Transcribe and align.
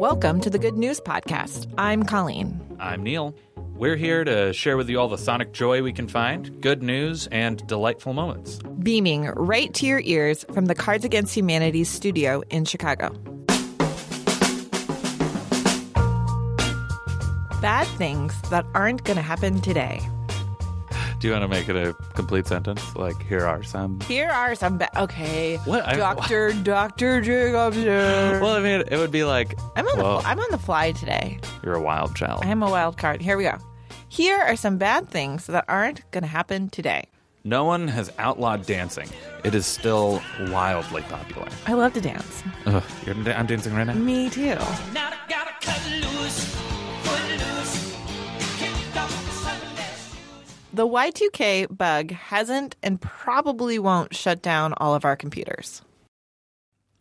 Welcome 0.00 0.40
to 0.40 0.48
the 0.48 0.58
Good 0.58 0.78
News 0.78 0.98
Podcast. 0.98 1.70
I'm 1.76 2.04
Colleen. 2.04 2.58
I'm 2.80 3.02
Neil. 3.02 3.34
We're 3.74 3.96
here 3.96 4.24
to 4.24 4.50
share 4.54 4.78
with 4.78 4.88
you 4.88 4.98
all 4.98 5.08
the 5.08 5.18
sonic 5.18 5.52
joy 5.52 5.82
we 5.82 5.92
can 5.92 6.08
find, 6.08 6.58
good 6.62 6.82
news, 6.82 7.26
and 7.26 7.66
delightful 7.66 8.14
moments. 8.14 8.60
Beaming 8.82 9.26
right 9.36 9.74
to 9.74 9.84
your 9.84 10.00
ears 10.00 10.46
from 10.54 10.64
the 10.64 10.74
Cards 10.74 11.04
Against 11.04 11.36
Humanity 11.36 11.84
studio 11.84 12.42
in 12.48 12.64
Chicago. 12.64 13.10
Bad 17.60 17.86
things 17.98 18.32
that 18.48 18.64
aren't 18.72 19.04
going 19.04 19.16
to 19.16 19.22
happen 19.22 19.60
today. 19.60 20.00
Do 21.20 21.26
you 21.28 21.32
want 21.34 21.42
to 21.42 21.48
make 21.48 21.68
it 21.68 21.76
a 21.76 21.92
complete 22.14 22.46
sentence? 22.46 22.96
Like, 22.96 23.22
here 23.26 23.46
are 23.46 23.62
some. 23.62 24.00
Here 24.00 24.30
are 24.30 24.54
some 24.54 24.78
bad. 24.78 24.88
Okay. 24.96 25.56
What? 25.58 25.86
I- 25.86 25.96
Doctor, 25.96 26.52
Doctor 26.62 27.20
Jacobson. 27.20 27.84
Well, 28.40 28.54
I 28.56 28.60
mean, 28.60 28.84
it 28.90 28.96
would 28.96 29.10
be 29.10 29.24
like, 29.24 29.54
I'm 29.76 29.86
on, 29.86 29.98
the, 29.98 30.02
fl- 30.20 30.26
I'm 30.26 30.40
on 30.40 30.50
the 30.50 30.56
fly 30.58 30.92
today. 30.92 31.38
you're 31.62 31.74
a 31.74 31.80
wild 31.82 32.16
child. 32.16 32.42
I'm 32.44 32.62
a 32.62 32.70
wild 32.70 32.96
card. 32.96 33.20
Here 33.20 33.36
we 33.36 33.44
go. 33.44 33.58
Here 34.08 34.38
are 34.38 34.56
some 34.56 34.78
bad 34.78 35.10
things 35.10 35.46
that 35.48 35.66
aren't 35.68 36.10
going 36.10 36.22
to 36.22 36.28
happen 36.28 36.70
today. 36.70 37.04
No 37.44 37.64
one 37.64 37.86
has 37.88 38.10
outlawed 38.18 38.66
dancing. 38.66 39.08
It 39.44 39.54
is 39.54 39.66
still 39.66 40.22
wildly 40.48 41.02
popular. 41.02 41.48
I 41.66 41.72
love 41.74 41.92
to 41.94 42.00
dance. 42.00 42.42
Ugh, 42.66 42.82
you're, 43.06 43.14
I'm 43.34 43.46
dancing 43.46 43.74
right 43.74 43.86
now. 43.86 43.94
Me 43.94 44.28
too. 44.30 44.56
The 50.80 50.88
Y2K 50.88 51.76
bug 51.76 52.10
hasn't 52.10 52.74
and 52.82 52.98
probably 52.98 53.78
won't 53.78 54.16
shut 54.16 54.40
down 54.40 54.72
all 54.78 54.94
of 54.94 55.04
our 55.04 55.14
computers. 55.14 55.82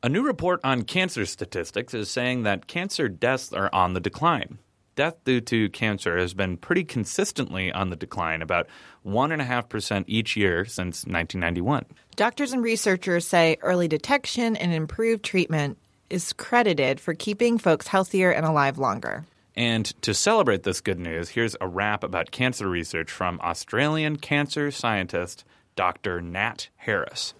A 0.00 0.08
new 0.08 0.24
report 0.24 0.60
on 0.62 0.82
cancer 0.82 1.26
statistics 1.26 1.92
is 1.92 2.08
saying 2.08 2.44
that 2.44 2.68
cancer 2.68 3.08
deaths 3.08 3.52
are 3.52 3.68
on 3.72 3.94
the 3.94 3.98
decline. 3.98 4.58
Death 4.94 5.16
due 5.24 5.40
to 5.40 5.68
cancer 5.70 6.16
has 6.18 6.34
been 6.34 6.56
pretty 6.56 6.84
consistently 6.84 7.72
on 7.72 7.90
the 7.90 7.96
decline, 7.96 8.42
about 8.42 8.68
1.5% 9.04 10.04
each 10.06 10.36
year 10.36 10.64
since 10.64 10.98
1991. 10.98 11.84
Doctors 12.14 12.52
and 12.52 12.62
researchers 12.62 13.26
say 13.26 13.56
early 13.60 13.88
detection 13.88 14.54
and 14.54 14.72
improved 14.72 15.24
treatment 15.24 15.78
is 16.08 16.32
credited 16.32 17.00
for 17.00 17.12
keeping 17.12 17.58
folks 17.58 17.88
healthier 17.88 18.30
and 18.30 18.46
alive 18.46 18.78
longer. 18.78 19.24
And 19.56 19.86
to 20.02 20.14
celebrate 20.14 20.64
this 20.64 20.80
good 20.80 20.98
news, 20.98 21.30
here's 21.30 21.56
a 21.60 21.68
rap 21.68 22.02
about 22.02 22.30
cancer 22.30 22.68
research 22.68 23.10
from 23.10 23.40
Australian 23.40 24.16
cancer 24.16 24.70
scientist 24.70 25.44
Dr. 25.76 26.20
Nat 26.20 26.68
Harris. 26.76 27.34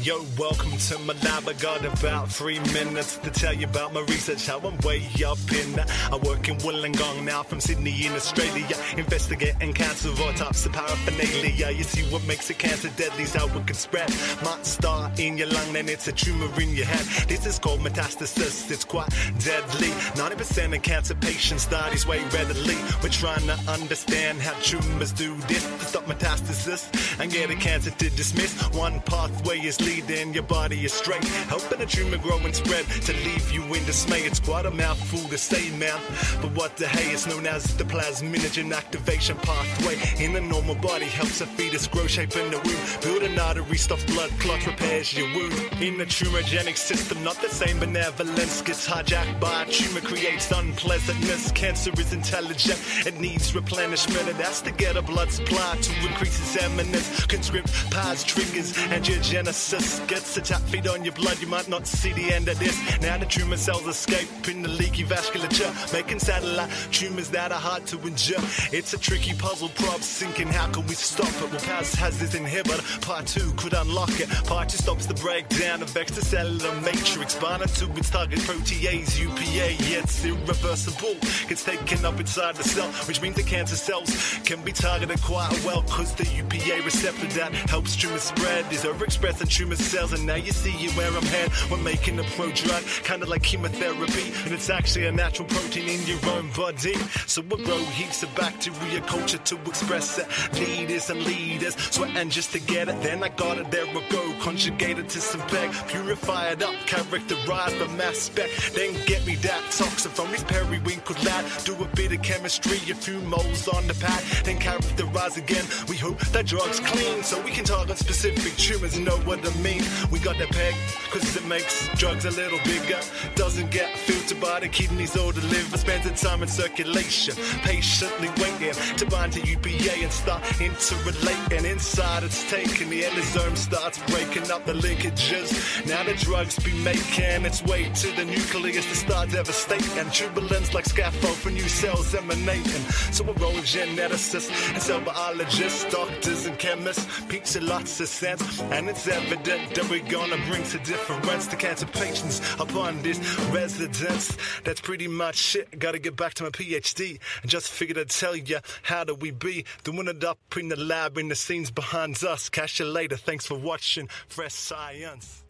Yo, 0.00 0.20
welcome 0.36 0.76
to 0.76 0.98
my 1.00 1.14
lab. 1.22 1.48
I 1.48 1.52
got 1.52 1.84
about 1.84 2.28
three 2.28 2.58
minutes 2.74 3.18
to 3.18 3.30
tell 3.30 3.52
you 3.52 3.66
about 3.66 3.92
my 3.92 4.00
research, 4.00 4.46
how 4.48 4.58
I'm 4.58 4.76
way 4.78 5.06
up 5.24 5.38
in 5.52 5.72
that. 5.74 5.88
I 6.10 6.16
work 6.26 6.48
in 6.48 6.56
Wollongong 6.56 7.22
now 7.22 7.44
from 7.44 7.60
Sydney 7.60 8.06
in 8.06 8.12
Australia, 8.14 8.76
investigating 8.96 9.72
cancer 9.72 10.08
all 10.20 10.32
types 10.32 10.66
of 10.66 10.72
paraphernalia. 10.72 11.70
You 11.70 11.84
see 11.84 12.02
what 12.12 12.26
makes 12.26 12.50
a 12.50 12.54
cancer 12.54 12.88
deadly 12.96 13.24
is 13.24 13.34
how 13.34 13.46
it 13.46 13.66
can 13.66 13.76
spread. 13.76 14.08
Might 14.42 14.66
start 14.66 15.20
in 15.20 15.38
your 15.38 15.46
lung, 15.48 15.72
then 15.72 15.88
it's 15.88 16.08
a 16.08 16.12
tumor 16.12 16.50
in 16.60 16.74
your 16.74 16.86
head. 16.86 17.28
This 17.28 17.46
is 17.46 17.60
called 17.60 17.80
metastasis, 17.80 18.72
it's 18.72 18.84
quite 18.84 19.08
deadly. 19.38 19.90
90% 20.18 20.74
of 20.74 20.82
cancer 20.82 21.14
patients 21.14 21.66
die 21.66 21.90
this 21.90 22.08
way 22.08 22.24
readily. 22.30 22.76
We're 23.04 23.10
trying 23.10 23.46
to 23.46 23.58
understand 23.70 24.40
how 24.40 24.58
tumors 24.62 25.12
do 25.12 25.36
this 25.42 25.64
to 25.64 25.84
stop 25.84 26.06
metastasis 26.06 27.20
and 27.20 27.30
get 27.30 27.50
a 27.50 27.54
cancer 27.54 27.90
to 27.90 28.10
dismiss. 28.10 28.60
One 28.74 29.00
pathway 29.42 29.66
is 29.66 29.80
leading 29.80 30.32
your 30.34 30.42
body 30.44 30.84
astray, 30.86 31.18
helping 31.48 31.80
a 31.80 31.86
tumor 31.86 32.18
grow 32.18 32.38
and 32.38 32.54
spread 32.54 32.84
to 32.86 33.12
leave 33.12 33.50
you 33.52 33.62
in 33.74 33.84
dismay. 33.84 34.20
It's 34.20 34.40
quite 34.40 34.66
a 34.66 34.70
mouthful 34.70 35.28
to 35.30 35.38
say, 35.38 35.70
man. 35.78 35.98
But 36.40 36.52
what 36.52 36.76
the 36.76 36.86
hey, 36.86 37.12
it's 37.12 37.26
known 37.26 37.46
as 37.46 37.76
the 37.76 37.84
plasminogen 37.84 38.74
activation 38.74 39.36
pathway 39.38 39.96
in 40.24 40.32
the 40.32 40.40
normal 40.40 40.74
body 40.76 41.06
helps 41.06 41.40
a 41.40 41.46
fetus 41.46 41.86
grow 41.86 42.06
shape 42.06 42.36
in 42.36 42.50
the 42.50 42.58
womb, 42.58 43.02
build 43.02 43.22
an 43.22 43.38
artery, 43.38 43.76
stops 43.76 44.04
blood 44.04 44.30
clot, 44.38 44.64
repairs 44.66 45.12
your 45.16 45.26
wound. 45.34 45.54
In 45.80 45.98
the 45.98 46.06
tumorigenic 46.06 46.76
system, 46.76 47.22
not 47.24 47.36
the 47.42 47.48
same 47.48 47.78
benevolence 47.80 48.62
gets 48.62 48.88
hijacked 48.88 49.40
by 49.40 49.62
a 49.62 49.66
tumor, 49.66 50.00
creates 50.00 50.50
unpleasantness. 50.50 51.52
Cancer 51.52 51.90
is 51.98 52.12
intelligent, 52.12 52.78
it 53.06 53.18
needs 53.18 53.54
replenishment, 53.54 54.28
and 54.28 54.38
that's 54.38 54.60
to 54.62 54.70
get 54.70 54.96
a 54.96 55.02
blood 55.02 55.30
supply 55.30 55.76
to 55.80 56.06
increase 56.06 56.38
its 56.38 56.62
eminence. 56.62 57.26
Conscript 57.26 57.72
paths, 57.90 58.22
triggers, 58.24 58.76
and 58.90 59.06
your 59.06 59.18
genesis 59.32 59.98
gets 60.00 60.36
a 60.36 60.42
tap 60.42 60.60
feed 60.60 60.86
on 60.86 61.02
your 61.04 61.14
blood. 61.14 61.40
You 61.40 61.46
might 61.46 61.66
not 61.66 61.86
see 61.86 62.12
the 62.12 62.34
end 62.34 62.48
of 62.48 62.58
this. 62.58 62.76
Now 63.00 63.16
the 63.16 63.24
tumor 63.24 63.56
cells 63.56 63.86
escape 63.86 64.28
in 64.46 64.60
the 64.60 64.68
leaky 64.68 65.04
vasculature, 65.04 65.72
making 65.90 66.18
satellite 66.18 66.68
tumors 66.90 67.30
that 67.30 67.50
are 67.50 67.58
hard 67.58 67.86
to 67.86 67.96
endure. 68.06 68.44
It's 68.76 68.92
a 68.92 68.98
tricky 68.98 69.32
puzzle, 69.32 69.70
prob 69.70 70.02
sinking. 70.02 70.48
How 70.48 70.70
can 70.70 70.86
we 70.86 70.94
stop 70.94 71.28
it? 71.28 71.50
Well, 71.50 71.60
Paz 71.62 71.94
has 71.94 72.20
this 72.20 72.34
inhibitor. 72.34 72.84
PAI-2 73.00 73.56
could 73.56 73.72
unlock 73.72 74.10
it. 74.20 74.28
PAI-2 74.28 74.72
stops 74.72 75.06
the 75.06 75.14
breakdown 75.14 75.80
of 75.80 75.88
extracellular 75.92 76.74
matrix, 76.84 77.34
binding 77.34 77.68
to 77.68 77.90
its 77.96 78.10
target 78.10 78.38
protease, 78.40 79.18
UPA. 79.18 79.72
Yeah, 79.88 80.02
it's 80.04 80.22
irreversible. 80.26 81.16
It's 81.48 81.64
taken 81.64 82.04
up 82.04 82.20
inside 82.20 82.56
the 82.56 82.64
cell, 82.64 82.92
which 83.08 83.22
means 83.22 83.36
the 83.36 83.44
cancer 83.44 83.76
cells 83.76 84.38
can 84.44 84.62
be 84.62 84.72
targeted 84.72 85.22
quite 85.22 85.58
well. 85.64 85.80
Cause 85.84 86.14
the 86.16 86.26
UPA 86.26 86.84
receptor 86.84 87.28
that 87.38 87.54
helps 87.70 87.96
tumor 87.96 88.18
spread 88.18 88.70
is 88.70 88.84
overexpressed 88.84 89.21
in 89.22 89.46
tumor 89.46 89.76
cells. 89.76 90.12
And 90.12 90.26
now 90.26 90.34
you 90.34 90.52
see 90.52 90.72
it 90.84 90.96
where 90.96 91.08
I'm 91.08 91.22
head. 91.22 91.50
We're 91.70 91.78
making 91.78 92.18
a 92.18 92.24
pro 92.24 92.50
drug, 92.52 92.82
kind 93.04 93.22
of 93.22 93.28
like 93.28 93.42
chemotherapy. 93.42 94.32
And 94.44 94.52
it's 94.52 94.70
actually 94.70 95.06
a 95.06 95.12
natural 95.12 95.48
protein 95.48 95.88
in 95.88 96.06
your 96.06 96.18
own 96.34 96.50
body. 96.52 96.94
So 97.26 97.42
we'll 97.42 97.64
grow 97.64 97.78
heaps 97.78 98.22
of 98.22 98.34
bacteria 98.34 99.00
culture 99.02 99.38
to 99.38 99.56
express 99.66 100.18
it. 100.18 100.26
Leaders 100.54 101.10
and 101.10 101.24
leaders, 101.24 101.76
sweating 101.76 102.30
just 102.30 102.52
to 102.52 102.60
get 102.60 102.88
it. 102.88 103.00
Then 103.02 103.22
I 103.22 103.28
got 103.28 103.58
it, 103.58 103.70
there 103.70 103.86
we 103.86 104.02
go. 104.10 104.34
Conjugated 104.40 105.08
to 105.10 105.20
some 105.20 105.40
peg, 105.42 105.72
purify 105.88 106.48
it 106.50 106.62
up, 106.62 106.74
characterize 106.86 107.74
the 107.78 107.88
mass 107.96 108.16
spec. 108.16 108.50
Then 108.74 108.94
get 109.06 109.24
me 109.26 109.36
that 109.36 109.62
toxin 109.70 110.10
from 110.10 110.30
this 110.30 110.44
periwinkle 110.44 111.16
lad. 111.24 111.44
Do 111.64 111.74
a 111.82 111.88
bit 111.96 112.12
of 112.12 112.22
chemistry, 112.22 112.78
a 112.90 112.94
few 112.94 113.20
moles 113.20 113.68
on 113.68 113.86
the 113.86 113.94
pad. 113.94 114.22
Then 114.44 114.58
characterize 114.58 115.36
again. 115.36 115.64
We 115.88 115.96
hope 115.96 116.18
that 116.32 116.46
drug's 116.46 116.80
clean 116.80 117.22
so 117.22 117.40
we 117.42 117.50
can 117.50 117.64
target 117.64 117.98
specific 117.98 118.56
tumors 118.56 118.98
know 119.12 119.24
what 119.24 119.40
I 119.44 119.54
mean. 119.62 119.82
We 120.10 120.18
got 120.18 120.38
that 120.38 120.50
peg, 120.50 120.74
cause 121.10 121.36
it 121.36 121.44
makes 121.46 121.88
drugs 121.96 122.24
a 122.24 122.30
little 122.30 122.58
bigger. 122.64 123.00
Doesn't 123.34 123.70
get 123.70 123.96
filtered 123.98 124.40
by 124.40 124.60
the 124.60 124.68
kidneys 124.68 125.16
or 125.16 125.32
the 125.32 125.44
liver. 125.46 125.78
Spends 125.78 126.08
the 126.08 126.14
time 126.14 126.42
in 126.42 126.48
circulation, 126.48 127.34
patiently 127.62 128.28
waiting 128.40 128.74
to 128.96 129.06
bind 129.06 129.32
to 129.34 129.40
UPA 129.40 130.02
and 130.02 130.12
start 130.12 130.42
interrelating. 130.60 131.64
Inside 131.64 132.24
it's 132.24 132.50
taking, 132.50 132.90
the 132.90 133.02
endosome 133.02 133.56
starts 133.56 133.98
breaking 134.10 134.50
up 134.50 134.64
the 134.64 134.74
linkages. 134.74 135.48
Now 135.86 136.02
the 136.04 136.14
drugs 136.14 136.58
be 136.58 136.72
making 136.82 137.44
its 137.44 137.62
way 137.62 137.84
to 137.84 138.08
the 138.16 138.24
nucleus 138.24 138.86
to 138.86 138.96
start 138.96 139.30
devastating. 139.30 140.06
Tubulin's 140.10 140.74
like 140.74 140.86
scaffold 140.86 141.36
for 141.36 141.50
new 141.50 141.68
cells 141.68 142.14
emanating. 142.14 142.82
So 143.12 143.24
we're 143.24 143.44
all 143.44 143.62
geneticists 143.74 144.50
and 144.72 144.82
cell 144.82 145.00
biologists, 145.00 145.84
doctors 145.92 146.46
and 146.46 146.58
chemists. 146.58 147.06
Pizza 147.28 147.60
lots 147.60 148.00
of 148.00 148.08
sense, 148.08 148.60
and 148.60 148.88
it's 148.88 149.01
evident 149.08 149.74
that 149.74 149.88
we're 149.90 150.06
gonna 150.08 150.36
bring 150.48 150.64
some 150.64 150.82
difference 150.82 151.46
to 151.48 151.56
cancer 151.56 151.86
patients 151.86 152.40
upon 152.60 153.02
this 153.02 153.18
residence. 153.50 154.36
That's 154.64 154.80
pretty 154.80 155.08
much 155.08 155.56
it. 155.56 155.78
Gotta 155.78 155.98
get 155.98 156.16
back 156.16 156.34
to 156.34 156.44
my 156.44 156.50
PhD 156.50 157.18
and 157.42 157.50
just 157.50 157.70
figured 157.70 157.98
I'd 157.98 158.10
tell 158.10 158.36
you 158.36 158.58
how 158.82 159.04
do 159.04 159.14
we 159.14 159.30
be 159.30 159.64
doing 159.84 160.08
it 160.08 160.22
up 160.24 160.38
in 160.56 160.68
the 160.68 160.76
lab 160.76 161.18
in 161.18 161.28
the 161.28 161.34
scenes 161.34 161.70
behind 161.70 162.22
us. 162.24 162.48
Catch 162.48 162.80
you 162.80 162.86
later. 162.86 163.16
Thanks 163.16 163.46
for 163.46 163.56
watching 163.58 164.08
Fresh 164.28 164.54
Science. 164.54 165.44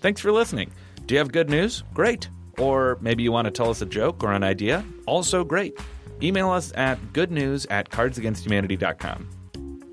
Thanks 0.00 0.20
for 0.20 0.32
listening. 0.32 0.72
Do 1.06 1.14
you 1.14 1.18
have 1.18 1.32
good 1.32 1.50
news? 1.50 1.84
Great. 1.94 2.28
Or 2.58 2.98
maybe 3.00 3.22
you 3.22 3.32
want 3.32 3.46
to 3.46 3.50
tell 3.50 3.70
us 3.70 3.80
a 3.82 3.86
joke 3.86 4.22
or 4.22 4.32
an 4.32 4.44
idea? 4.44 4.84
Also 5.06 5.44
great. 5.44 5.78
Email 6.22 6.50
us 6.50 6.72
at 6.76 6.98
goodnews 7.12 7.66
at 7.70 7.90
cardsagainsthumanity.com. 7.90 9.41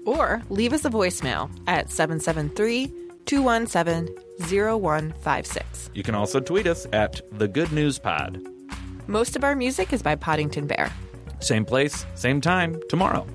Or 0.10 0.42
leave 0.50 0.74
us 0.74 0.86
a 0.86 0.90
voicemail 0.90 1.52
at 1.68 1.92
773 1.92 2.92
217 3.28 4.16
0156. 4.40 5.92
You 5.94 6.02
can 6.02 6.16
also 6.16 6.40
tweet 6.40 6.66
us 6.66 6.88
at 6.92 7.22
the 7.38 7.48
Good 7.48 7.72
News 7.72 8.00
Pod. 8.00 8.42
Most 9.06 9.36
of 9.36 9.44
our 9.44 9.56
music 9.56 9.94
is 9.94 10.02
by 10.02 10.16
Poddington 10.16 10.66
Bear. 10.66 10.92
Same 11.42 11.64
place, 11.64 12.08
same 12.16 12.42
time, 12.42 12.82
tomorrow. 12.90 13.28